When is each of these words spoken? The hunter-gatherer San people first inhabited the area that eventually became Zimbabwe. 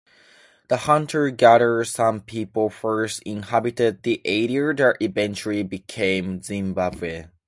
The 0.69 0.77
hunter-gatherer 0.77 1.85
San 1.85 2.21
people 2.21 2.71
first 2.71 3.21
inhabited 3.21 4.01
the 4.01 4.19
area 4.25 4.73
that 4.73 4.95
eventually 4.99 5.61
became 5.61 6.41
Zimbabwe. 6.41 7.27